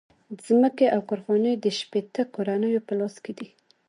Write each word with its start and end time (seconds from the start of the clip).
ځمکې 0.45 0.85
او 0.95 1.01
کارخانې 1.09 1.53
د 1.57 1.65
شپیته 1.79 2.21
کورنیو 2.35 2.85
په 2.87 2.93
لاس 2.99 3.15
کې 3.23 3.31
دي 3.39 3.47